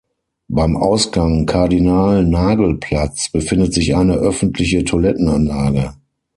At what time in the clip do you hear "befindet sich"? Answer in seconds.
3.31-3.95